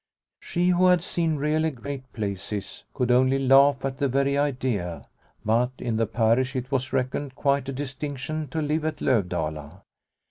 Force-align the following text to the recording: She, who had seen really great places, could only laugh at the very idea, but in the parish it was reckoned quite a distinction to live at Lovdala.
She, 0.39 0.69
who 0.69 0.87
had 0.87 1.03
seen 1.03 1.35
really 1.35 1.69
great 1.69 2.11
places, 2.11 2.85
could 2.91 3.11
only 3.11 3.37
laugh 3.37 3.85
at 3.85 3.99
the 3.99 4.07
very 4.07 4.35
idea, 4.35 5.05
but 5.45 5.69
in 5.77 5.97
the 5.97 6.07
parish 6.07 6.55
it 6.55 6.71
was 6.71 6.91
reckoned 6.91 7.35
quite 7.35 7.69
a 7.69 7.71
distinction 7.71 8.47
to 8.47 8.63
live 8.63 8.83
at 8.83 8.99
Lovdala. 8.99 9.83